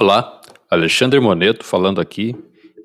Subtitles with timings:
[0.00, 2.34] Olá, Alexandre Moneto falando aqui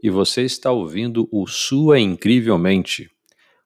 [0.04, 3.10] e você está ouvindo o Sua Incrivelmente,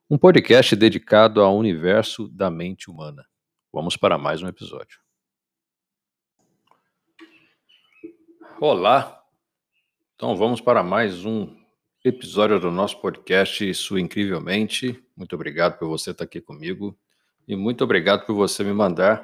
[0.07, 3.25] um podcast dedicado ao universo da mente humana.
[3.73, 4.99] Vamos para mais um episódio.
[8.61, 9.19] Olá,
[10.13, 11.57] então vamos para mais um
[12.05, 15.03] episódio do nosso podcast Sua Incrivelmente.
[15.17, 16.95] Muito obrigado por você estar aqui comigo
[17.47, 19.23] e muito obrigado por você me mandar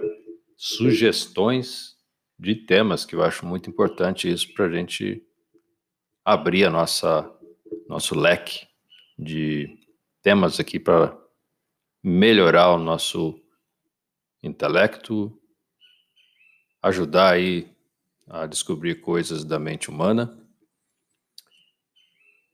[0.58, 1.95] sugestões
[2.38, 5.26] de temas que eu acho muito importante isso para a gente
[6.24, 7.32] abrir a nossa
[7.88, 8.68] nosso leque
[9.18, 9.80] de
[10.22, 11.18] temas aqui para
[12.04, 13.40] melhorar o nosso
[14.44, 15.40] intelecto,
[16.82, 17.72] ajudar aí
[18.28, 20.38] a descobrir coisas da mente humana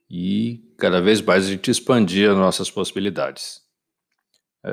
[0.10, 3.62] e cada vez mais a gente expandir as nossas possibilidades.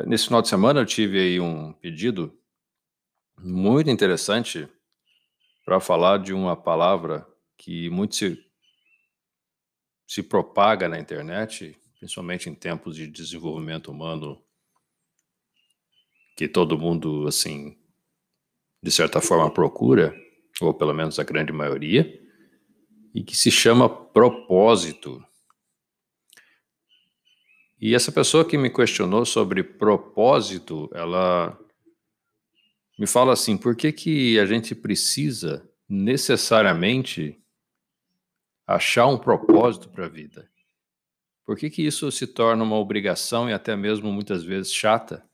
[0.07, 2.37] Nesse final de semana eu tive aí um pedido
[3.39, 4.69] muito interessante
[5.69, 8.43] para falar de uma palavra que muito se,
[10.07, 14.43] se propaga na internet, principalmente em tempos de desenvolvimento humano,
[16.35, 17.77] que todo mundo, assim,
[18.83, 20.19] de certa forma procura,
[20.59, 22.19] ou pelo menos a grande maioria,
[23.15, 25.23] e que se chama propósito.
[27.79, 31.61] E essa pessoa que me questionou sobre propósito, ela
[32.99, 37.41] me fala assim, por que, que a gente precisa necessariamente
[38.67, 40.51] achar um propósito para a vida?
[41.45, 45.25] Por que, que isso se torna uma obrigação e até mesmo muitas vezes chata?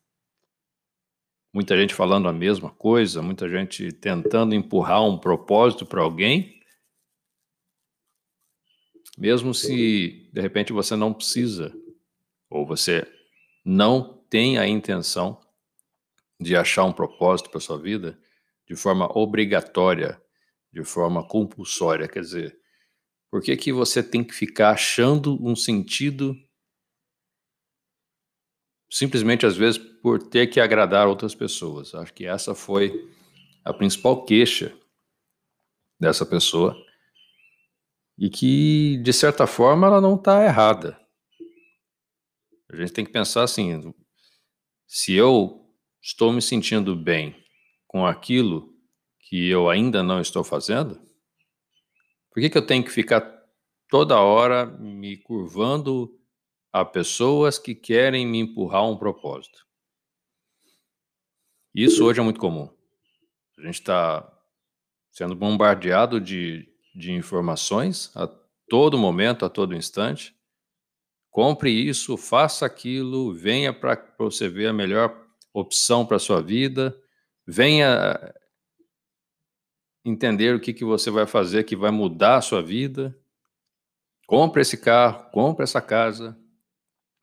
[1.52, 6.60] Muita gente falando a mesma coisa, muita gente tentando empurrar um propósito para alguém,
[9.16, 11.74] mesmo se de repente você não precisa,
[12.50, 13.06] ou você
[13.64, 15.43] não tem a intenção
[16.44, 18.18] de achar um propósito para sua vida
[18.66, 20.22] de forma obrigatória,
[20.72, 22.58] de forma compulsória, quer dizer,
[23.30, 26.36] por que que você tem que ficar achando um sentido
[28.90, 31.94] simplesmente às vezes por ter que agradar outras pessoas?
[31.94, 33.10] Acho que essa foi
[33.64, 34.76] a principal queixa
[35.98, 36.76] dessa pessoa
[38.18, 41.00] e que de certa forma ela não está errada.
[42.70, 43.92] A gente tem que pensar assim:
[44.86, 45.63] se eu
[46.04, 47.34] estou me sentindo bem
[47.86, 48.74] com aquilo
[49.20, 51.00] que eu ainda não estou fazendo?
[52.30, 53.22] Por que, que eu tenho que ficar
[53.88, 56.10] toda hora me curvando
[56.70, 59.64] a pessoas que querem me empurrar um propósito?
[61.74, 62.68] Isso hoje é muito comum.
[63.58, 64.30] A gente está
[65.10, 68.26] sendo bombardeado de, de informações a
[68.68, 70.36] todo momento, a todo instante.
[71.30, 75.23] Compre isso, faça aquilo, venha para você ver a melhor
[75.54, 76.94] opção para a sua vida,
[77.46, 78.34] venha
[80.04, 83.16] entender o que, que você vai fazer que vai mudar a sua vida.
[84.26, 86.36] Compre esse carro, compre essa casa.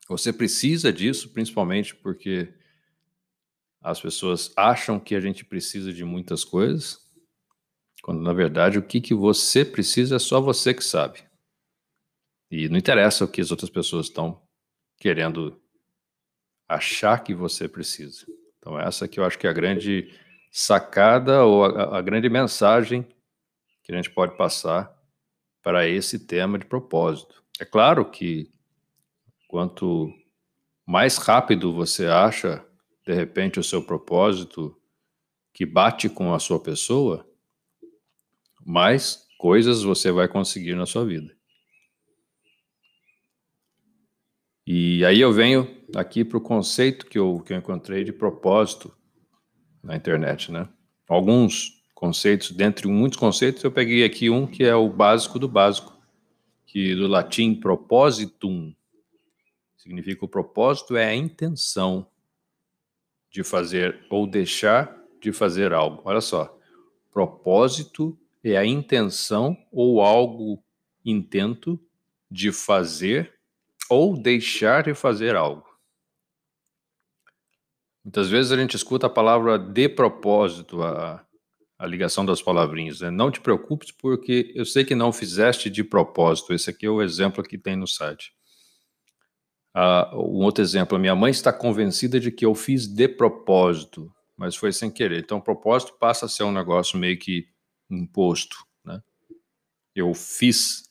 [0.08, 2.52] Você precisa disso, principalmente porque
[3.80, 7.00] as pessoas acham que a gente precisa de muitas coisas,
[8.02, 11.22] quando na verdade o que, que você precisa é só você que sabe.
[12.50, 14.40] E não interessa o que as outras pessoas estão
[14.98, 15.61] querendo
[16.74, 18.26] achar que você precisa.
[18.58, 20.12] Então, essa que eu acho que é a grande
[20.50, 23.06] sacada ou a, a grande mensagem
[23.82, 24.92] que a gente pode passar
[25.62, 27.42] para esse tema de propósito.
[27.60, 28.52] É claro que
[29.48, 30.12] quanto
[30.86, 32.64] mais rápido você acha,
[33.06, 34.76] de repente, o seu propósito
[35.52, 37.28] que bate com a sua pessoa,
[38.64, 41.34] mais coisas você vai conseguir na sua vida.
[44.66, 48.94] E aí eu venho aqui para o conceito que eu, que eu encontrei de propósito
[49.82, 50.68] na internet, né?
[51.08, 55.96] Alguns conceitos, dentre muitos conceitos, eu peguei aqui um que é o básico do básico,
[56.66, 58.74] que do latim propositum
[59.76, 62.06] significa o propósito é a intenção
[63.30, 66.02] de fazer ou deixar de fazer algo.
[66.04, 66.56] Olha só,
[67.10, 70.62] propósito é a intenção ou algo
[71.04, 71.80] intento
[72.30, 73.34] de fazer
[73.90, 75.71] ou deixar de fazer algo.
[78.04, 81.24] Muitas vezes a gente escuta a palavra de propósito, a,
[81.78, 83.00] a ligação das palavrinhas.
[83.00, 83.10] Né?
[83.10, 86.52] Não te preocupes, porque eu sei que não fizeste de propósito.
[86.52, 88.32] Esse aqui é o exemplo que tem no site.
[89.74, 94.54] Uh, um outro exemplo: minha mãe está convencida de que eu fiz de propósito, mas
[94.54, 95.20] foi sem querer.
[95.20, 97.46] Então, propósito passa a ser um negócio meio que
[97.90, 98.56] imposto.
[98.84, 99.00] Né?
[99.94, 100.82] Eu fiz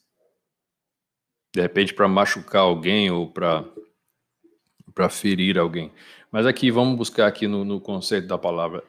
[1.54, 3.70] de repente para machucar alguém ou para
[5.10, 5.92] ferir alguém.
[6.32, 8.84] Mas aqui vamos buscar aqui no, no conceito da palavra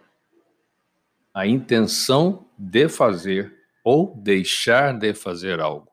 [1.34, 3.52] a intenção de fazer
[3.84, 5.90] ou deixar de fazer algo.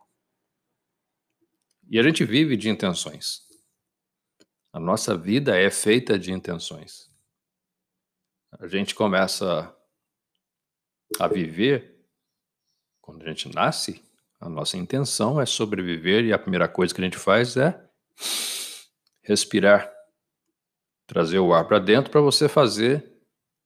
[1.89, 3.41] E a gente vive de intenções.
[4.71, 7.09] A nossa vida é feita de intenções.
[8.51, 9.75] A gente começa
[11.19, 11.99] a viver
[13.01, 14.03] quando a gente nasce,
[14.39, 17.89] a nossa intenção é sobreviver e a primeira coisa que a gente faz é
[19.23, 19.91] respirar,
[21.09, 23.03] trazer o ar para dentro para você fazer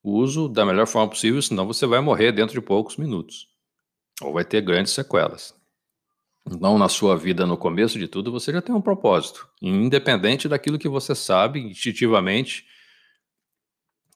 [0.01, 3.50] uso da melhor forma possível, senão você vai morrer dentro de poucos minutos
[4.22, 5.54] ou vai ter grandes sequelas.
[6.50, 10.80] Então, na sua vida, no começo de tudo, você já tem um propósito, independente daquilo
[10.80, 12.66] que você sabe instintivamente,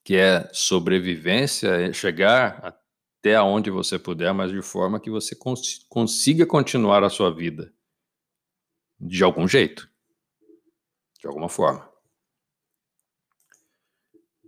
[0.06, 2.82] que é sobrevivência, é chegar
[3.20, 7.74] até onde você puder, mas de forma que você cons consiga continuar a sua vida
[9.00, 9.90] de algum jeito,
[11.20, 11.87] de alguma forma.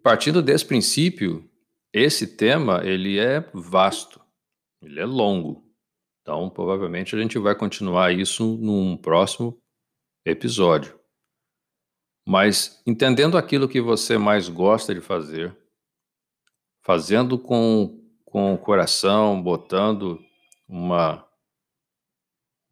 [0.04, 1.50] Partindo desse princípio,
[1.92, 4.22] esse tema ele é vasto,
[4.82, 5.68] ele é longo.
[6.22, 9.60] Então, provavelmente a gente vai continuar isso num próximo
[10.26, 11.00] episódio.
[12.26, 15.58] Mas entendendo aquilo que você mais gosta de fazer,
[16.84, 20.24] fazendo com, com o coração, botando
[20.68, 21.28] uma,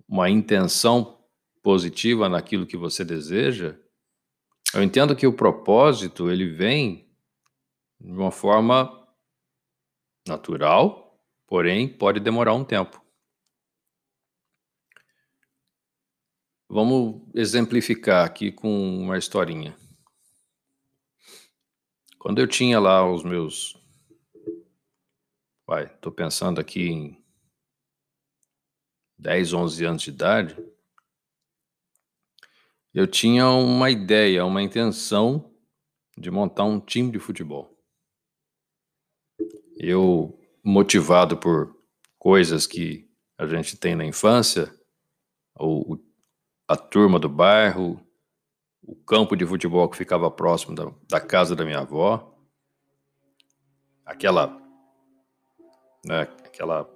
[0.08, 1.18] uma intenção
[1.64, 3.76] positiva naquilo que você deseja,
[4.74, 7.07] eu entendo que o propósito ele vem
[8.00, 9.08] de uma forma
[10.28, 13.02] natural, porém pode demorar um tempo.
[16.70, 19.78] Vamos exemplificar aqui com uma historinha.
[22.20, 23.82] Quando eu tinha lá os meus.
[25.66, 27.26] Vai, estou pensando aqui em
[29.18, 30.58] 10, 11 anos de idade.
[32.94, 35.54] Eu tinha uma ideia, uma intenção
[36.18, 37.77] de montar um time de futebol.
[39.80, 41.76] Eu, motivado por
[42.18, 43.08] coisas que
[43.38, 44.74] a gente tem na infância,
[45.60, 45.98] o,
[46.68, 48.02] a turma do bairro,
[48.82, 52.36] o campo de futebol que ficava próximo da, da casa da minha avó,
[54.06, 54.58] aquela,
[56.06, 56.90] né, aquela,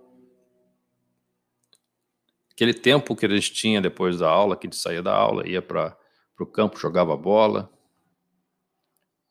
[2.52, 5.62] aquele tempo que eles tinham depois da aula, que a gente saía da aula, ia
[5.62, 5.98] para
[6.40, 7.72] o campo, jogava bola.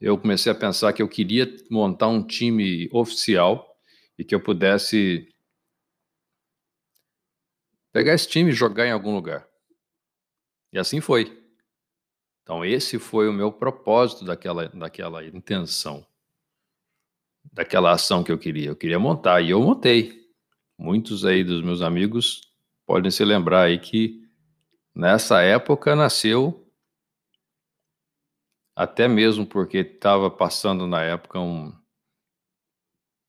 [0.01, 3.77] Eu comecei a pensar que eu queria montar um time oficial
[4.19, 5.29] e que eu pudesse
[7.93, 9.47] pegar esse time e jogar em algum lugar.
[10.73, 11.39] E assim foi.
[12.43, 16.05] Então, esse foi o meu propósito daquela, daquela intenção,
[17.53, 18.71] daquela ação que eu queria.
[18.71, 20.29] Eu queria montar e eu montei.
[20.79, 22.41] Muitos aí dos meus amigos
[22.87, 24.27] podem se lembrar aí que
[24.95, 26.67] nessa época nasceu,
[28.81, 31.71] até mesmo porque estava passando na época um,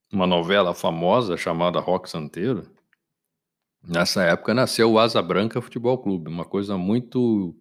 [0.09, 2.71] uma novela famosa chamada Rock Santeiro.
[3.83, 7.53] Nessa época nasceu o Asa Branca Futebol Clube, uma coisa muito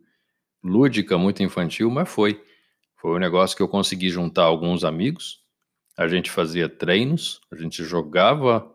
[0.62, 2.40] lúdica, muito infantil, mas foi.
[2.94, 5.42] Foi um negócio que eu consegui juntar alguns amigos,
[5.96, 8.72] a gente fazia treinos, a gente jogava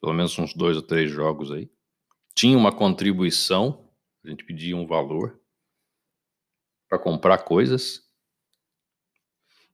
[0.00, 1.70] pelo menos uns dois ou três jogos aí.
[2.34, 3.88] Tinha uma contribuição,
[4.24, 5.38] a gente pedia um valor
[6.88, 8.05] para comprar coisas.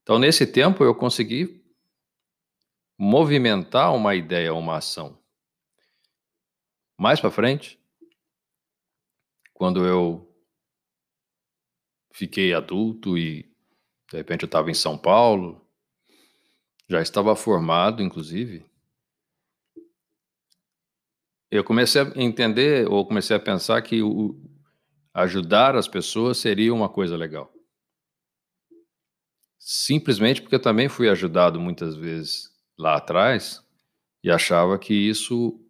[0.03, 1.63] Então, nesse tempo, eu consegui
[2.99, 5.19] movimentar uma ideia, uma ação.
[6.99, 7.81] Mais para frente,
[9.53, 10.29] quando eu
[12.13, 13.43] fiquei adulto e
[14.11, 15.67] de repente eu estava em São Paulo,
[16.89, 18.67] já estava formado, inclusive,
[21.51, 24.39] eu comecei a entender ou comecei a pensar que o,
[25.15, 27.53] ajudar as pessoas seria uma coisa legal.
[29.65, 33.65] Simplesmente porque eu também fui ajudado muitas vezes lá atrás
[34.21, 35.65] e achava que isso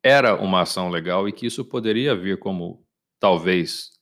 [0.00, 2.86] era uma ação legal e que isso poderia vir como
[3.18, 3.98] talvez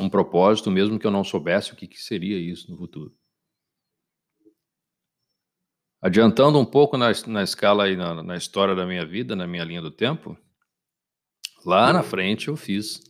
[0.00, 3.14] um propósito, mesmo que eu não soubesse o que, que seria isso no futuro.
[6.00, 9.64] Adiantando um pouco na, na escala e na, na história da minha vida, na minha
[9.64, 10.38] linha do tempo,
[11.66, 13.02] lá na frente eu fiz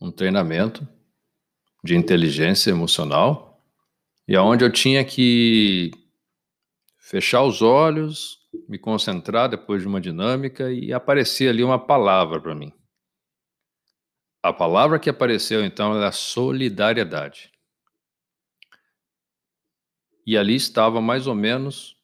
[0.00, 0.88] um treinamento
[1.84, 3.51] de inteligência emocional
[4.26, 5.90] e aonde eu tinha que
[6.98, 8.38] fechar os olhos,
[8.68, 12.72] me concentrar depois de uma dinâmica e aparecer ali uma palavra para mim.
[14.42, 17.52] A palavra que apareceu então era solidariedade.
[20.26, 21.96] E ali estava mais ou menos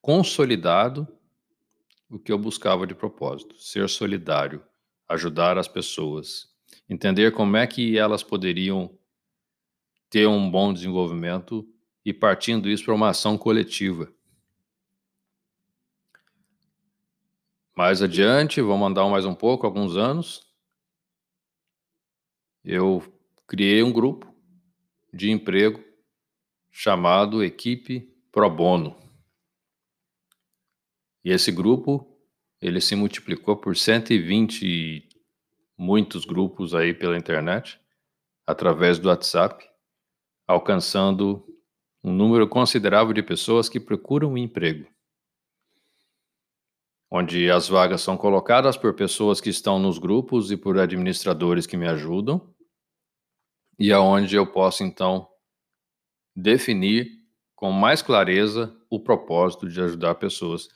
[0.00, 1.06] consolidado
[2.08, 4.64] o que eu buscava de propósito: ser solidário,
[5.08, 6.48] ajudar as pessoas,
[6.88, 8.96] entender como é que elas poderiam
[10.12, 11.66] ter um bom desenvolvimento
[12.04, 14.12] e partindo isso para uma ação coletiva.
[17.74, 20.46] Mais adiante, vou mandar mais um pouco, alguns anos,
[22.62, 23.02] eu
[23.46, 24.30] criei um grupo
[25.14, 25.82] de emprego
[26.70, 28.94] chamado Equipe Pro Bono.
[31.24, 32.06] E esse grupo,
[32.60, 35.08] ele se multiplicou por 120
[35.78, 37.80] muitos grupos aí pela internet,
[38.46, 39.71] através do WhatsApp,
[40.52, 41.44] alcançando
[42.04, 44.90] um número considerável de pessoas que procuram um emprego.
[47.10, 51.76] Onde as vagas são colocadas por pessoas que estão nos grupos e por administradores que
[51.76, 52.54] me ajudam,
[53.78, 55.28] e aonde eu posso então
[56.34, 57.10] definir
[57.54, 60.68] com mais clareza o propósito de ajudar pessoas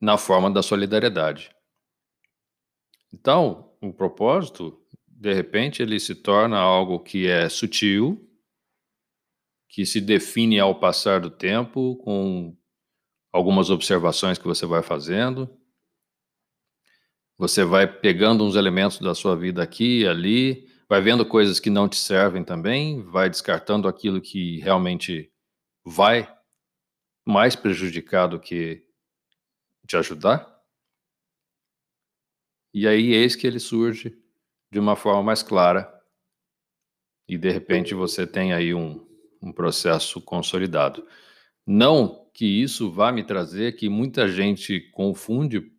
[0.00, 1.54] na forma da solidariedade.
[3.12, 4.79] Então, o propósito,
[5.20, 8.26] de repente, ele se torna algo que é sutil,
[9.68, 12.56] que se define ao passar do tempo, com
[13.30, 15.54] algumas observações que você vai fazendo.
[17.36, 21.68] Você vai pegando uns elementos da sua vida aqui e ali, vai vendo coisas que
[21.68, 25.30] não te servem também, vai descartando aquilo que realmente
[25.84, 26.34] vai
[27.26, 28.86] mais prejudicar do que
[29.86, 30.50] te ajudar.
[32.72, 34.19] E aí eis que ele surge
[34.70, 35.92] de uma forma mais clara
[37.28, 39.06] e de repente você tem aí um,
[39.40, 41.06] um processo consolidado.
[41.66, 45.72] Não que isso vá me trazer, que muita gente confunde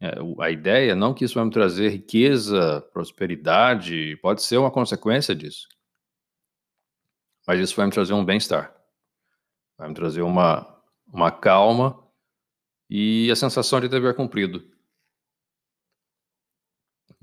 [0.00, 5.34] é, a ideia, não que isso vai me trazer riqueza, prosperidade, pode ser uma consequência
[5.34, 5.68] disso.
[7.46, 8.74] Mas isso vai me trazer um bem-estar.
[9.78, 12.02] Vai me trazer uma, uma calma
[12.90, 14.73] e a sensação de dever cumprido.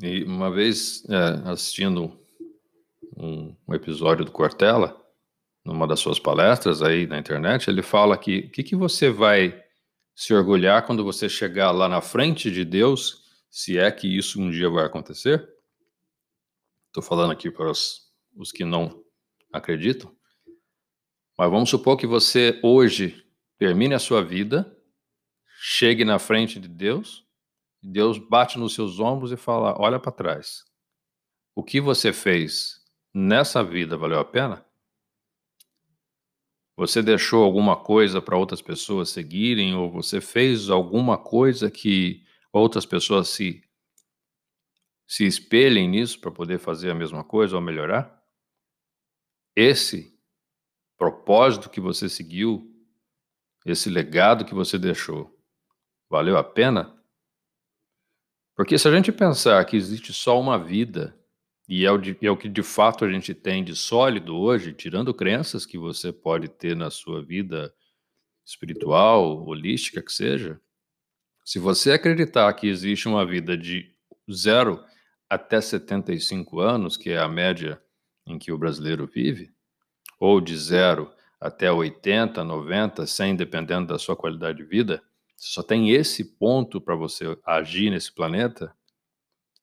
[0.01, 2.19] E uma vez é, assistindo
[3.15, 4.99] um, um, episódio do Cortella,
[5.63, 9.63] numa das suas palestras aí na internet, ele fala que o que, que você vai
[10.15, 14.49] se orgulhar quando você chegar lá na frente de Deus, se é que isso um
[14.49, 15.47] dia vai acontecer.
[16.87, 19.03] Estou falando aqui para os, os que não
[19.53, 20.13] acreditam.
[21.37, 23.25] Mas vamos supor que você hoje
[23.57, 24.75] termine a sua vida,
[25.59, 27.25] chegue na frente de Deus,
[27.81, 30.63] Deus bate nos seus ombros e fala: Olha para trás.
[31.55, 32.79] O que você fez
[33.13, 34.65] nessa vida valeu a pena?
[36.77, 42.85] Você deixou alguma coisa para outras pessoas seguirem ou você fez alguma coisa que outras
[42.85, 43.63] pessoas se
[45.07, 48.23] se espelhem nisso para poder fazer a mesma coisa ou melhorar?
[49.53, 50.17] Esse
[50.97, 52.73] propósito que você seguiu,
[53.65, 55.37] esse legado que você deixou,
[56.09, 57.00] valeu a pena?
[58.55, 61.17] Porque se a gente pensar que existe só uma vida
[61.67, 64.73] e é o, de, é o que de fato a gente tem de sólido hoje,
[64.73, 67.73] tirando crenças que você pode ter na sua vida
[68.45, 70.59] espiritual, holística, que seja.
[71.45, 73.95] Se você acreditar que existe uma vida de
[74.31, 74.83] zero
[75.29, 77.81] até 75 anos, que é a média
[78.27, 79.49] em que o brasileiro vive,
[80.19, 85.01] ou de zero até 80, 90, 100, dependendo da sua qualidade de vida,
[85.49, 88.75] só tem esse ponto para você agir nesse planeta.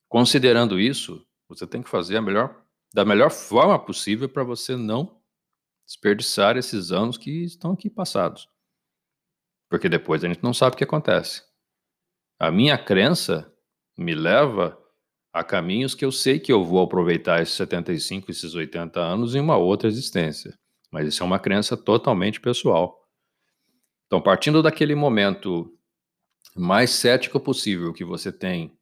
[0.09, 5.21] Considerando isso, você tem que fazer melhor, da melhor forma possível para você não
[5.85, 8.49] desperdiçar esses anos que estão aqui passados.
[9.69, 11.43] Porque depois a gente não sabe o que acontece.
[12.37, 13.51] A minha crença
[13.97, 14.77] me leva
[15.31, 19.39] a caminhos que eu sei que eu vou aproveitar esses 75, esses 80 anos em
[19.39, 20.57] uma outra existência.
[20.91, 22.98] Mas isso é uma crença totalmente pessoal.
[24.09, 25.71] Então, partindo daquele momento
[26.55, 28.75] mais cético possível que você tem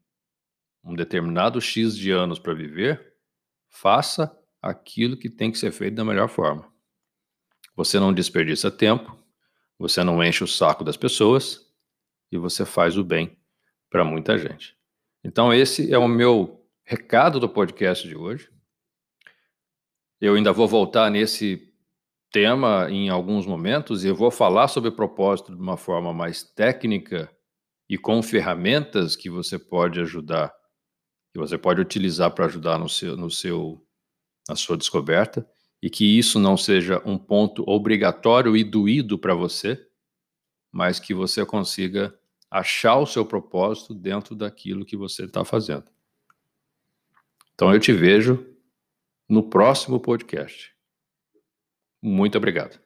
[0.81, 3.13] um determinado X de anos para viver,
[3.69, 6.71] faça aquilo que tem que ser feito da melhor forma.
[7.75, 9.21] Você não desperdiça tempo,
[9.77, 11.75] você não enche o saco das pessoas
[12.31, 13.37] e você faz o bem
[13.89, 14.77] para muita gente.
[15.21, 18.49] Então, esse é o meu recado do podcast de hoje.
[20.21, 21.66] Eu ainda vou voltar nesse
[22.37, 27.31] tema em alguns momentos e eu vou falar sobre propósito de uma forma mais técnica
[27.89, 30.53] e com ferramentas que você pode ajudar
[31.33, 33.83] que você pode utilizar para ajudar no seu, no seu,
[34.47, 35.47] na sua descoberta,
[35.81, 39.83] e que isso não seja um ponto obrigatório e doído para você,
[40.71, 42.17] mas que você consiga
[42.49, 45.85] achar o seu propósito dentro daquilo que você está fazendo.
[47.53, 48.45] Então eu te vejo
[49.27, 50.76] no próximo podcast.
[52.01, 52.79] Muito obrigado.